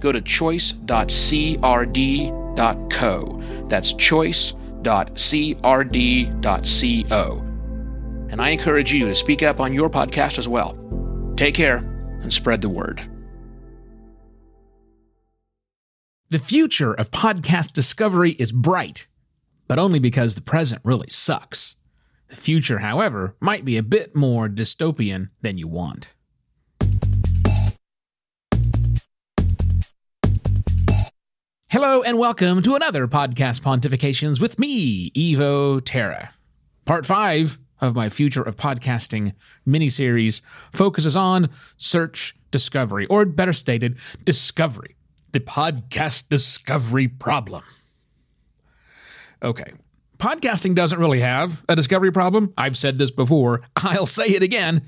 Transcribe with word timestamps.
go 0.00 0.12
to 0.12 0.20
choice.crd.co. 0.20 0.84
That's 3.68 3.92
choice.crd.co. 3.92 4.64
And 8.30 8.42
I 8.42 8.50
encourage 8.50 8.92
you 8.92 9.06
to 9.06 9.14
speak 9.14 9.42
up 9.42 9.58
on 9.58 9.72
your 9.72 9.88
podcast 9.88 10.38
as 10.38 10.46
well. 10.46 10.76
Take 11.36 11.54
care 11.54 11.78
and 12.20 12.32
spread 12.32 12.60
the 12.60 12.68
word. 12.68 13.00
The 16.30 16.38
future 16.38 16.92
of 16.92 17.10
podcast 17.10 17.72
discovery 17.72 18.32
is 18.32 18.52
bright, 18.52 19.08
but 19.66 19.78
only 19.78 19.98
because 19.98 20.34
the 20.34 20.42
present 20.42 20.82
really 20.84 21.08
sucks. 21.08 21.76
The 22.28 22.36
future, 22.36 22.80
however, 22.80 23.34
might 23.40 23.64
be 23.64 23.78
a 23.78 23.82
bit 23.82 24.14
more 24.14 24.46
dystopian 24.46 25.30
than 25.40 25.56
you 25.56 25.66
want. 25.66 26.12
Hello 31.70 32.00
and 32.00 32.16
welcome 32.16 32.62
to 32.62 32.76
another 32.76 33.06
podcast 33.06 33.60
pontifications 33.60 34.40
with 34.40 34.58
me, 34.58 35.10
Evo 35.10 35.82
Terra. 35.84 36.30
Part 36.86 37.04
5 37.04 37.58
of 37.82 37.94
my 37.94 38.08
Future 38.08 38.40
of 38.40 38.56
Podcasting 38.56 39.34
miniseries 39.66 40.40
focuses 40.72 41.14
on 41.14 41.50
search 41.76 42.34
discovery, 42.50 43.04
or 43.08 43.26
better 43.26 43.52
stated, 43.52 43.98
discovery, 44.24 44.96
the 45.32 45.40
podcast 45.40 46.30
discovery 46.30 47.06
problem. 47.06 47.62
Okay, 49.42 49.74
podcasting 50.16 50.74
doesn't 50.74 50.98
really 50.98 51.20
have 51.20 51.66
a 51.68 51.76
discovery 51.76 52.10
problem. 52.10 52.54
I've 52.56 52.78
said 52.78 52.96
this 52.96 53.10
before, 53.10 53.60
I'll 53.76 54.06
say 54.06 54.28
it 54.28 54.42
again. 54.42 54.84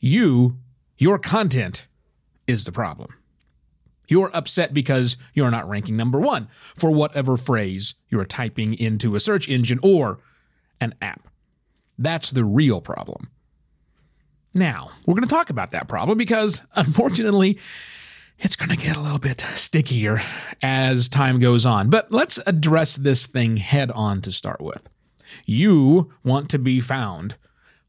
You, 0.00 0.58
your 0.98 1.20
content, 1.20 1.86
is 2.48 2.64
the 2.64 2.72
problem. 2.72 3.14
You're 4.08 4.30
upset 4.34 4.74
because 4.74 5.16
you're 5.32 5.50
not 5.50 5.68
ranking 5.68 5.96
number 5.96 6.20
one 6.20 6.48
for 6.74 6.90
whatever 6.90 7.36
phrase 7.36 7.94
you're 8.08 8.24
typing 8.24 8.74
into 8.74 9.14
a 9.14 9.20
search 9.20 9.48
engine 9.48 9.80
or 9.82 10.20
an 10.80 10.94
app. 11.00 11.28
That's 11.98 12.30
the 12.30 12.44
real 12.44 12.80
problem. 12.80 13.30
Now, 14.52 14.90
we're 15.04 15.14
going 15.14 15.26
to 15.26 15.34
talk 15.34 15.50
about 15.50 15.72
that 15.72 15.88
problem 15.88 16.16
because, 16.16 16.62
unfortunately, 16.74 17.58
it's 18.38 18.56
going 18.56 18.70
to 18.70 18.76
get 18.76 18.96
a 18.96 19.00
little 19.00 19.18
bit 19.18 19.40
stickier 19.40 20.20
as 20.62 21.08
time 21.08 21.40
goes 21.40 21.64
on. 21.66 21.90
But 21.90 22.12
let's 22.12 22.38
address 22.46 22.96
this 22.96 23.26
thing 23.26 23.56
head 23.56 23.90
on 23.92 24.20
to 24.22 24.32
start 24.32 24.60
with. 24.60 24.88
You 25.46 26.12
want 26.22 26.50
to 26.50 26.58
be 26.58 26.80
found. 26.80 27.36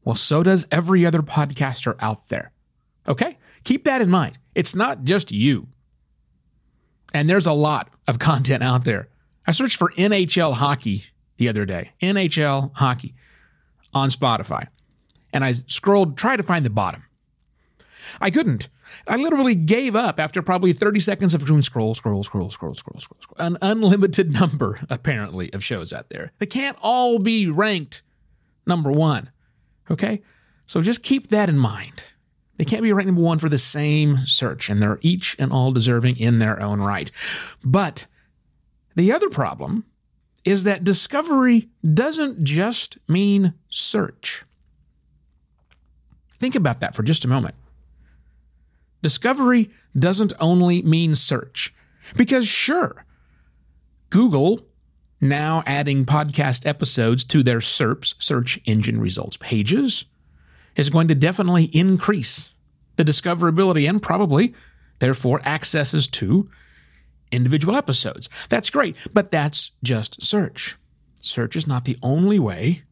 Well, 0.04 0.14
so 0.14 0.42
does 0.42 0.66
every 0.70 1.04
other 1.04 1.22
podcaster 1.22 1.96
out 2.00 2.28
there. 2.28 2.52
Okay? 3.08 3.38
Keep 3.64 3.84
that 3.84 4.02
in 4.02 4.10
mind. 4.10 4.38
It's 4.54 4.74
not 4.74 5.04
just 5.04 5.32
you. 5.32 5.68
And 7.16 7.30
there's 7.30 7.46
a 7.46 7.52
lot 7.52 7.88
of 8.06 8.18
content 8.18 8.62
out 8.62 8.84
there. 8.84 9.08
I 9.46 9.52
searched 9.52 9.76
for 9.76 9.90
NHL 9.92 10.52
hockey 10.52 11.04
the 11.38 11.48
other 11.48 11.64
day, 11.64 11.92
NHL 12.02 12.76
hockey 12.76 13.14
on 13.94 14.10
Spotify, 14.10 14.66
and 15.32 15.42
I 15.42 15.52
scrolled, 15.52 16.18
tried 16.18 16.36
to 16.36 16.42
find 16.42 16.62
the 16.62 16.70
bottom. 16.70 17.04
I 18.20 18.30
couldn't. 18.30 18.68
I 19.08 19.16
literally 19.16 19.54
gave 19.54 19.96
up 19.96 20.20
after 20.20 20.42
probably 20.42 20.74
30 20.74 21.00
seconds 21.00 21.32
of 21.32 21.46
doing 21.46 21.62
scroll, 21.62 21.94
scroll, 21.94 22.22
scroll, 22.22 22.50
scroll, 22.50 22.74
scroll, 22.74 23.00
scroll, 23.00 23.20
scroll. 23.22 23.46
An 23.46 23.56
unlimited 23.62 24.30
number, 24.38 24.80
apparently, 24.90 25.50
of 25.54 25.64
shows 25.64 25.94
out 25.94 26.10
there. 26.10 26.32
They 26.38 26.46
can't 26.46 26.76
all 26.82 27.18
be 27.18 27.48
ranked 27.48 28.02
number 28.66 28.90
one. 28.92 29.30
Okay? 29.90 30.20
So 30.66 30.82
just 30.82 31.02
keep 31.02 31.28
that 31.28 31.48
in 31.48 31.56
mind. 31.56 32.02
They 32.56 32.64
can't 32.64 32.82
be 32.82 32.92
ranked 32.92 33.06
number 33.06 33.20
one 33.20 33.38
for 33.38 33.48
the 33.48 33.58
same 33.58 34.18
search, 34.18 34.70
and 34.70 34.80
they're 34.80 34.98
each 35.02 35.36
and 35.38 35.52
all 35.52 35.72
deserving 35.72 36.16
in 36.18 36.38
their 36.38 36.60
own 36.62 36.80
right. 36.80 37.10
But 37.64 38.06
the 38.94 39.12
other 39.12 39.28
problem 39.28 39.84
is 40.44 40.64
that 40.64 40.84
discovery 40.84 41.68
doesn't 41.92 42.42
just 42.44 42.98
mean 43.08 43.54
search. 43.68 44.44
Think 46.38 46.54
about 46.54 46.80
that 46.80 46.94
for 46.94 47.02
just 47.02 47.24
a 47.24 47.28
moment. 47.28 47.54
Discovery 49.02 49.70
doesn't 49.98 50.32
only 50.40 50.82
mean 50.82 51.14
search, 51.14 51.74
because 52.16 52.46
sure, 52.46 53.04
Google 54.10 54.66
now 55.20 55.62
adding 55.66 56.04
podcast 56.04 56.66
episodes 56.66 57.24
to 57.24 57.42
their 57.42 57.58
SERPs, 57.58 58.14
search 58.22 58.60
engine 58.66 59.00
results 59.00 59.36
pages, 59.36 60.04
is 60.76 60.90
going 60.90 61.08
to 61.08 61.14
definitely 61.14 61.64
increase 61.64 62.52
the 62.96 63.04
discoverability 63.04 63.88
and 63.88 64.02
probably, 64.02 64.54
therefore, 64.98 65.40
accesses 65.44 66.06
to 66.08 66.48
individual 67.32 67.76
episodes. 67.76 68.28
That's 68.48 68.70
great, 68.70 68.96
but 69.12 69.30
that's 69.30 69.72
just 69.82 70.22
search. 70.22 70.76
Search 71.20 71.56
is 71.56 71.66
not 71.66 71.84
the 71.84 71.98
only 72.02 72.38
way 72.38 72.82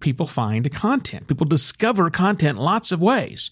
people 0.00 0.26
find 0.26 0.70
content. 0.72 1.28
People 1.28 1.46
discover 1.46 2.10
content 2.10 2.58
lots 2.58 2.92
of 2.92 3.00
ways. 3.00 3.50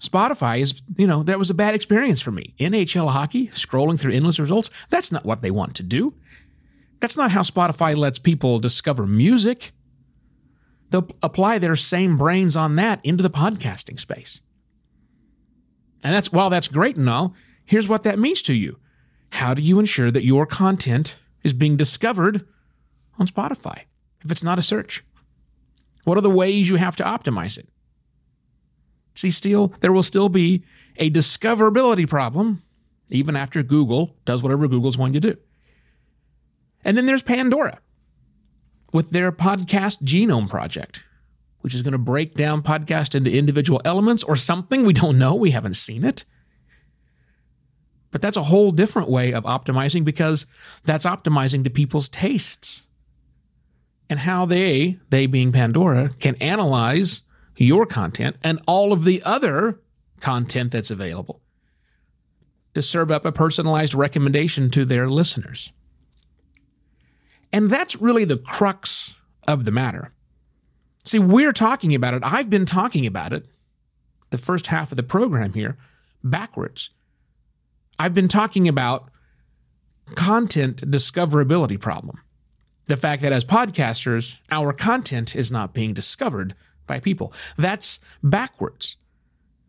Spotify 0.00 0.60
is, 0.60 0.82
you 0.96 1.06
know, 1.06 1.22
that 1.22 1.38
was 1.38 1.50
a 1.50 1.54
bad 1.54 1.74
experience 1.74 2.20
for 2.20 2.30
me. 2.30 2.54
NHL 2.58 3.10
hockey, 3.10 3.48
scrolling 3.48 3.98
through 3.98 4.12
endless 4.12 4.38
results, 4.38 4.68
that's 4.90 5.10
not 5.10 5.24
what 5.24 5.40
they 5.40 5.50
want 5.50 5.74
to 5.76 5.82
do. 5.82 6.14
That's 7.00 7.16
not 7.16 7.30
how 7.30 7.42
Spotify 7.42 7.96
lets 7.96 8.18
people 8.18 8.58
discover 8.58 9.06
music. 9.06 9.72
They'll 10.94 11.08
apply 11.24 11.58
their 11.58 11.74
same 11.74 12.16
brains 12.16 12.54
on 12.54 12.76
that 12.76 13.00
into 13.02 13.24
the 13.24 13.28
podcasting 13.28 13.98
space. 13.98 14.40
And 16.04 16.14
that's 16.14 16.30
while 16.30 16.50
that's 16.50 16.68
great 16.68 16.94
and 16.94 17.10
all, 17.10 17.34
here's 17.64 17.88
what 17.88 18.04
that 18.04 18.16
means 18.16 18.42
to 18.42 18.54
you. 18.54 18.78
How 19.30 19.54
do 19.54 19.62
you 19.62 19.80
ensure 19.80 20.12
that 20.12 20.24
your 20.24 20.46
content 20.46 21.18
is 21.42 21.52
being 21.52 21.76
discovered 21.76 22.46
on 23.18 23.26
Spotify 23.26 23.86
if 24.24 24.30
it's 24.30 24.44
not 24.44 24.60
a 24.60 24.62
search? 24.62 25.04
What 26.04 26.16
are 26.16 26.20
the 26.20 26.30
ways 26.30 26.68
you 26.68 26.76
have 26.76 26.94
to 26.94 27.02
optimize 27.02 27.58
it? 27.58 27.68
See, 29.16 29.32
still, 29.32 29.74
there 29.80 29.92
will 29.92 30.04
still 30.04 30.28
be 30.28 30.62
a 30.96 31.10
discoverability 31.10 32.08
problem 32.08 32.62
even 33.10 33.34
after 33.34 33.64
Google 33.64 34.14
does 34.26 34.44
whatever 34.44 34.68
Google's 34.68 34.94
going 34.94 35.14
to 35.14 35.20
do. 35.20 35.36
And 36.84 36.96
then 36.96 37.06
there's 37.06 37.24
Pandora 37.24 37.80
with 38.94 39.10
their 39.10 39.32
podcast 39.32 40.00
genome 40.04 40.48
project, 40.48 41.04
which 41.62 41.74
is 41.74 41.82
going 41.82 41.92
to 41.92 41.98
break 41.98 42.34
down 42.34 42.62
podcast 42.62 43.16
into 43.16 43.36
individual 43.36 43.82
elements 43.84 44.22
or 44.22 44.36
something. 44.36 44.86
We 44.86 44.92
don't 44.92 45.18
know. 45.18 45.34
We 45.34 45.50
haven't 45.50 45.74
seen 45.74 46.04
it. 46.04 46.24
But 48.12 48.22
that's 48.22 48.36
a 48.36 48.44
whole 48.44 48.70
different 48.70 49.10
way 49.10 49.32
of 49.32 49.42
optimizing 49.42 50.04
because 50.04 50.46
that's 50.84 51.04
optimizing 51.04 51.64
to 51.64 51.70
people's 51.70 52.08
tastes 52.08 52.86
and 54.08 54.20
how 54.20 54.46
they, 54.46 55.00
they 55.10 55.26
being 55.26 55.50
Pandora, 55.50 56.10
can 56.20 56.36
analyze 56.36 57.22
your 57.56 57.86
content 57.86 58.36
and 58.44 58.62
all 58.68 58.92
of 58.92 59.02
the 59.02 59.24
other 59.24 59.80
content 60.20 60.70
that's 60.70 60.92
available 60.92 61.42
to 62.74 62.82
serve 62.82 63.10
up 63.10 63.24
a 63.24 63.32
personalized 63.32 63.94
recommendation 63.94 64.70
to 64.70 64.84
their 64.84 65.08
listeners. 65.08 65.72
And 67.54 67.70
that's 67.70 68.02
really 68.02 68.24
the 68.24 68.36
crux 68.36 69.14
of 69.46 69.64
the 69.64 69.70
matter. 69.70 70.12
See, 71.04 71.20
we're 71.20 71.52
talking 71.52 71.94
about 71.94 72.12
it. 72.12 72.22
I've 72.24 72.50
been 72.50 72.66
talking 72.66 73.06
about 73.06 73.32
it, 73.32 73.46
the 74.30 74.38
first 74.38 74.66
half 74.66 74.90
of 74.90 74.96
the 74.96 75.04
program 75.04 75.52
here, 75.52 75.78
backwards. 76.24 76.90
I've 77.96 78.12
been 78.12 78.26
talking 78.26 78.66
about 78.66 79.08
content 80.16 80.90
discoverability 80.90 81.80
problem. 81.80 82.20
The 82.88 82.96
fact 82.96 83.22
that 83.22 83.32
as 83.32 83.44
podcasters, 83.44 84.40
our 84.50 84.72
content 84.72 85.36
is 85.36 85.52
not 85.52 85.72
being 85.72 85.94
discovered 85.94 86.56
by 86.88 86.98
people. 86.98 87.32
That's 87.56 88.00
backwards. 88.20 88.96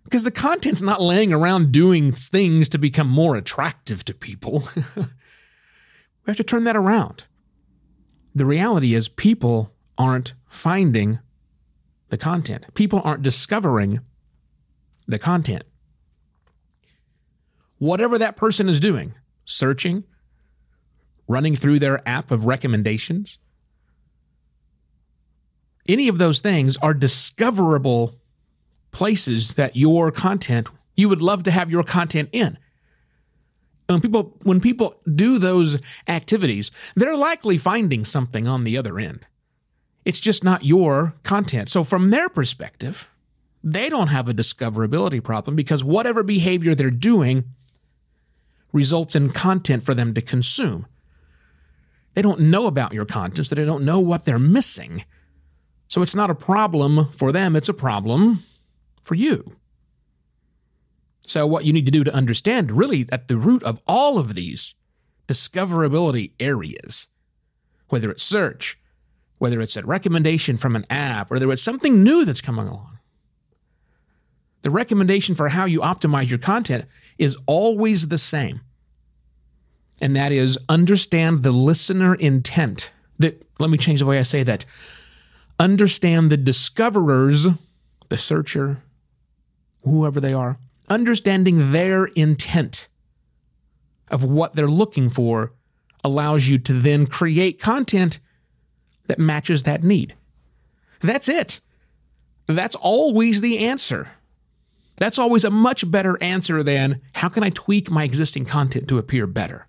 Because 0.06 0.24
the 0.24 0.32
content's 0.32 0.82
not 0.82 1.04
laying 1.04 1.32
around 1.32 1.72
doing 1.72 2.12
things 2.12 2.68
to 2.70 2.80
become 2.80 3.08
more 3.08 3.36
attractive 3.36 4.04
to 4.06 4.16
people. 4.16 4.68
we 4.96 5.04
have 6.26 6.38
to 6.38 6.44
turn 6.44 6.64
that 6.64 6.76
around 6.76 7.26
the 8.36 8.46
reality 8.46 8.94
is 8.94 9.08
people 9.08 9.72
aren't 9.98 10.34
finding 10.46 11.20
the 12.10 12.18
content. 12.18 12.66
People 12.74 13.02
aren't 13.04 13.24
discovering 13.24 14.02
the 15.08 15.18
content. 15.18 15.64
Whatever 17.78 18.18
that 18.18 18.36
person 18.36 18.68
is 18.68 18.80
doing, 18.80 19.14
searching, 19.46 20.04
running 21.28 21.56
through 21.56 21.80
their 21.80 22.08
app 22.08 22.30
of 22.30 22.46
recommendations. 22.46 23.40
Any 25.88 26.08
of 26.08 26.18
those 26.18 26.42
things 26.42 26.78
are 26.78 26.94
discoverable 26.94 28.20
places 28.92 29.54
that 29.54 29.76
your 29.76 30.12
content, 30.12 30.68
you 30.96 31.10
would 31.10 31.22
love 31.22 31.44
to 31.44 31.52
have 31.52 31.70
your 31.70 31.84
content 31.84 32.30
in. 32.32 32.58
When 33.88 34.02
people 34.02 34.36
when 34.44 34.62
people 34.62 35.00
do 35.14 35.38
those 35.38 35.78
activities, 36.08 36.72
they're 36.96 37.16
likely 37.16 37.58
finding 37.58 38.04
something 38.04 38.48
on 38.48 38.64
the 38.64 38.78
other 38.78 38.98
end. 39.00 39.28
It's 40.06 40.20
just 40.20 40.44
not 40.44 40.66
your 40.66 41.16
content. 41.24 41.70
So 41.70 41.84
from 41.84 42.10
their 42.10 42.30
perspective, 42.30 43.10
they 43.64 43.90
don't 43.90 44.08
have 44.08 44.30
a 44.30 44.34
discoverability 44.34 45.24
problem 45.24 45.56
because 45.56 45.84
whatever 45.84 46.24
behavior 46.24 46.76
they're 46.76 46.92
doing 46.92 47.46
results 48.72 49.16
in 49.16 49.32
content 49.32 49.84
for 49.84 49.96
them 49.96 50.14
to 50.14 50.22
consume. 50.22 50.86
They 52.14 52.22
don't 52.22 52.42
know 52.42 52.68
about 52.68 52.94
your 52.94 53.06
content, 53.06 53.48
so 53.48 53.56
they 53.56 53.66
don't 53.66 53.84
know 53.84 54.00
what 54.00 54.26
they're 54.26 54.40
missing. 54.40 55.04
So 55.88 56.02
it's 56.02 56.16
not 56.16 56.30
a 56.30 56.36
problem 56.36 57.10
for 57.12 57.32
them, 57.32 57.56
it's 57.56 57.70
a 57.70 57.74
problem 57.74 58.40
for 59.04 59.16
you. 59.16 59.56
So, 61.26 61.48
what 61.48 61.66
you 61.66 61.74
need 61.74 61.86
to 61.86 61.92
do 61.92 62.04
to 62.04 62.14
understand, 62.14 62.72
really, 62.72 63.08
at 63.12 63.28
the 63.28 63.38
root 63.38 63.64
of 63.64 63.82
all 63.88 64.18
of 64.20 64.36
these 64.36 64.76
discoverability 65.28 66.32
areas, 66.40 67.08
whether 67.90 68.12
it's 68.12 68.24
search, 68.24 68.78
whether 69.40 69.60
it's 69.60 69.76
a 69.76 69.84
recommendation 69.84 70.56
from 70.56 70.76
an 70.76 70.86
app, 70.90 71.32
whether 71.32 71.52
it's 71.52 71.64
something 71.64 72.04
new 72.04 72.26
that's 72.26 72.42
coming 72.42 72.68
along, 72.68 73.00
the 74.62 74.70
recommendation 74.70 75.36
for 75.36 75.50
how 75.50 75.66
you 75.66 75.80
optimize 75.82 76.30
your 76.30 76.40
content 76.40 76.86
is 77.18 77.38
always 77.46 78.08
the 78.08 78.18
same. 78.18 78.62
And 80.02 80.16
that 80.16 80.32
is 80.32 80.58
understand 80.68 81.44
the 81.44 81.52
listener 81.52 82.16
intent. 82.16 82.92
That 83.18 83.46
let 83.60 83.70
me 83.70 83.78
change 83.78 84.00
the 84.00 84.06
way 84.06 84.20
I 84.20 84.24
say 84.24 84.44
that. 84.44 84.66
Understand 85.60 86.32
the 86.32 86.38
discoverers, 86.38 87.48
the 88.10 88.18
searcher, 88.18 88.84
whoever 89.84 90.20
they 90.20 90.34
are, 90.34 90.58
understanding 90.90 91.72
their 91.72 92.06
intent 92.06 92.88
of 94.10 94.24
what 94.24 94.56
they're 94.56 94.68
looking 94.68 95.10
for 95.10 95.54
allows 96.04 96.48
you 96.48 96.58
to 96.60 96.74
then 96.74 97.08
create 97.08 97.60
content 97.60 98.20
that 99.08 99.20
matches 99.20 99.64
that 99.64 99.84
need. 99.84 100.16
That's 101.02 101.28
it. 101.30 101.62
That's 102.48 102.76
always 102.76 103.42
the 103.42 103.60
answer. 103.60 104.10
That's 104.98 105.20
always 105.20 105.44
a 105.44 105.50
much 105.50 105.90
better 105.90 106.22
answer 106.22 106.64
than 106.64 107.02
how 107.14 107.30
can 107.30 107.44
I 107.44 107.50
tweak 107.50 107.92
my 107.92 108.04
existing 108.04 108.46
content 108.46 108.88
to 108.88 108.98
appear 108.98 109.28
better? 109.28 109.68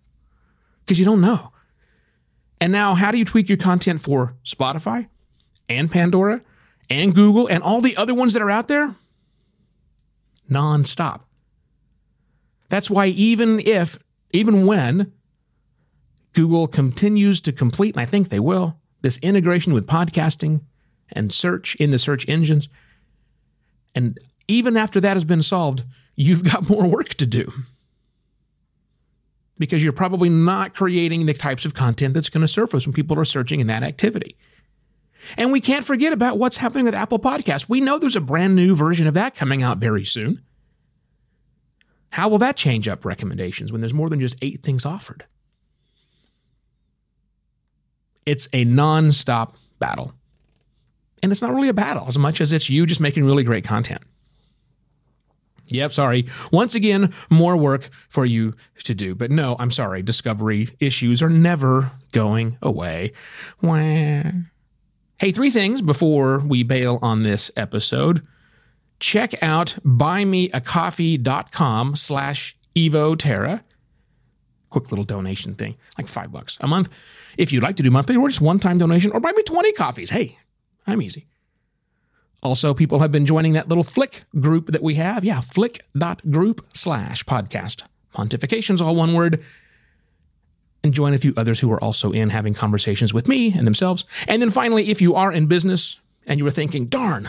Because 0.84 0.98
you 0.98 1.04
don't 1.04 1.20
know. 1.20 1.52
And 2.60 2.72
now, 2.72 2.94
how 2.94 3.10
do 3.10 3.18
you 3.18 3.24
tweak 3.24 3.48
your 3.48 3.58
content 3.58 4.00
for 4.00 4.36
Spotify 4.44 5.08
and 5.68 5.90
Pandora 5.90 6.42
and 6.88 7.14
Google 7.14 7.48
and 7.48 7.62
all 7.62 7.80
the 7.80 7.96
other 7.96 8.14
ones 8.14 8.32
that 8.34 8.42
are 8.42 8.50
out 8.50 8.68
there? 8.68 8.94
Nonstop. 10.50 11.20
That's 12.68 12.90
why 12.90 13.06
even 13.06 13.60
if, 13.60 13.98
even 14.32 14.66
when 14.66 15.12
Google 16.32 16.68
continues 16.68 17.40
to 17.42 17.52
complete, 17.52 17.94
and 17.94 18.02
I 18.02 18.06
think 18.06 18.28
they 18.28 18.40
will, 18.40 18.78
this 19.02 19.18
integration 19.18 19.72
with 19.72 19.86
podcasting 19.86 20.62
and 21.12 21.32
search 21.32 21.76
in 21.76 21.90
the 21.90 21.98
search 21.98 22.28
engines, 22.28 22.68
and 23.94 24.18
even 24.48 24.76
after 24.76 25.00
that 25.00 25.14
has 25.14 25.24
been 25.24 25.42
solved, 25.42 25.84
you've 26.14 26.44
got 26.44 26.68
more 26.68 26.86
work 26.86 27.10
to 27.14 27.26
do. 27.26 27.52
Because 29.58 29.82
you're 29.82 29.92
probably 29.92 30.28
not 30.28 30.74
creating 30.74 31.24
the 31.24 31.32
types 31.32 31.64
of 31.64 31.72
content 31.72 32.12
that's 32.12 32.28
going 32.28 32.42
to 32.42 32.48
surface 32.48 32.86
when 32.86 32.92
people 32.92 33.18
are 33.18 33.24
searching 33.24 33.60
in 33.60 33.68
that 33.68 33.82
activity. 33.82 34.36
And 35.36 35.52
we 35.52 35.60
can't 35.60 35.84
forget 35.84 36.12
about 36.12 36.38
what's 36.38 36.56
happening 36.56 36.84
with 36.84 36.94
Apple 36.94 37.18
Podcasts. 37.18 37.68
We 37.68 37.80
know 37.80 37.98
there's 37.98 38.16
a 38.16 38.20
brand 38.20 38.54
new 38.54 38.76
version 38.76 39.06
of 39.06 39.14
that 39.14 39.34
coming 39.34 39.62
out 39.62 39.78
very 39.78 40.04
soon. 40.04 40.42
How 42.10 42.28
will 42.28 42.38
that 42.38 42.56
change 42.56 42.88
up 42.88 43.04
recommendations 43.04 43.72
when 43.72 43.80
there's 43.80 43.94
more 43.94 44.08
than 44.08 44.20
just 44.20 44.36
eight 44.40 44.62
things 44.62 44.86
offered? 44.86 45.24
It's 48.24 48.48
a 48.52 48.64
non-stop 48.64 49.56
battle. 49.78 50.12
And 51.22 51.32
it's 51.32 51.42
not 51.42 51.54
really 51.54 51.68
a 51.68 51.74
battle 51.74 52.06
as 52.08 52.18
much 52.18 52.40
as 52.40 52.52
it's 52.52 52.70
you 52.70 52.86
just 52.86 53.00
making 53.00 53.24
really 53.24 53.44
great 53.44 53.64
content. 53.64 54.02
Yep, 55.68 55.92
sorry. 55.92 56.26
Once 56.52 56.74
again, 56.74 57.12
more 57.28 57.56
work 57.56 57.90
for 58.08 58.24
you 58.24 58.54
to 58.84 58.94
do. 58.94 59.14
But 59.14 59.30
no, 59.30 59.56
I'm 59.58 59.70
sorry. 59.70 60.02
Discovery 60.02 60.70
issues 60.78 61.22
are 61.22 61.30
never 61.30 61.90
going 62.12 62.56
away. 62.62 63.12
Wah. 63.62 64.22
Hey, 65.18 65.30
three 65.30 65.50
things 65.50 65.80
before 65.80 66.40
we 66.40 66.62
bail 66.62 66.98
on 67.00 67.22
this 67.22 67.50
episode. 67.56 68.26
Check 69.00 69.42
out 69.42 69.78
buymeacoffee.com 69.82 71.96
slash 71.96 72.54
evoterra. 72.74 73.62
Quick 74.68 74.92
little 74.92 75.06
donation 75.06 75.54
thing, 75.54 75.76
like 75.96 76.06
five 76.06 76.30
bucks 76.30 76.58
a 76.60 76.66
month. 76.66 76.90
If 77.38 77.50
you'd 77.50 77.62
like 77.62 77.76
to 77.76 77.82
do 77.82 77.90
monthly 77.90 78.16
or 78.16 78.28
just 78.28 78.42
one-time 78.42 78.76
donation, 78.76 79.10
or 79.12 79.20
buy 79.20 79.32
me 79.32 79.42
20 79.42 79.72
coffees. 79.72 80.10
Hey, 80.10 80.38
I'm 80.86 81.00
easy. 81.00 81.26
Also, 82.42 82.74
people 82.74 82.98
have 82.98 83.10
been 83.10 83.24
joining 83.24 83.54
that 83.54 83.68
little 83.68 83.84
Flick 83.84 84.24
group 84.38 84.70
that 84.72 84.82
we 84.82 84.96
have. 84.96 85.24
Yeah, 85.24 85.40
flick.group 85.40 86.66
slash 86.74 87.24
podcast. 87.24 87.84
Pontification's 88.14 88.82
all 88.82 88.94
one 88.94 89.14
word 89.14 89.42
and 90.86 90.94
join 90.94 91.12
a 91.12 91.18
few 91.18 91.34
others 91.36 91.60
who 91.60 91.70
are 91.70 91.82
also 91.82 92.12
in 92.12 92.30
having 92.30 92.54
conversations 92.54 93.12
with 93.12 93.28
me 93.28 93.52
and 93.52 93.66
themselves. 93.66 94.04
And 94.26 94.40
then 94.40 94.50
finally, 94.50 94.88
if 94.90 95.02
you 95.02 95.14
are 95.14 95.30
in 95.30 95.46
business 95.46 96.00
and 96.26 96.38
you 96.38 96.44
were 96.44 96.50
thinking, 96.50 96.86
darn, 96.86 97.28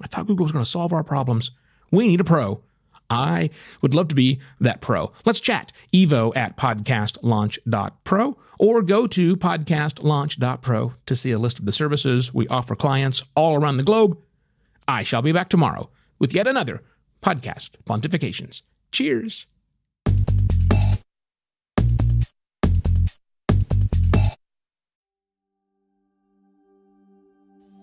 I 0.00 0.06
thought 0.06 0.26
Google 0.26 0.44
was 0.44 0.52
going 0.52 0.64
to 0.64 0.70
solve 0.70 0.92
our 0.92 1.02
problems, 1.02 1.50
we 1.90 2.06
need 2.06 2.20
a 2.20 2.24
pro. 2.24 2.62
I 3.08 3.50
would 3.82 3.94
love 3.94 4.06
to 4.08 4.14
be 4.14 4.38
that 4.60 4.80
pro. 4.80 5.12
Let's 5.24 5.40
chat. 5.40 5.72
Evo 5.92 6.32
at 6.36 6.56
podcastlaunch.pro 6.56 8.38
or 8.58 8.82
go 8.82 9.06
to 9.08 9.36
podcastlaunch.pro 9.36 10.94
to 11.06 11.16
see 11.16 11.30
a 11.32 11.38
list 11.38 11.58
of 11.58 11.64
the 11.64 11.72
services 11.72 12.32
we 12.32 12.46
offer 12.46 12.76
clients 12.76 13.24
all 13.34 13.56
around 13.56 13.78
the 13.78 13.82
globe. 13.82 14.16
I 14.86 15.02
shall 15.02 15.22
be 15.22 15.32
back 15.32 15.48
tomorrow 15.48 15.90
with 16.20 16.32
yet 16.34 16.46
another 16.46 16.82
podcast 17.22 17.70
pontifications. 17.84 18.62
Cheers. 18.92 19.46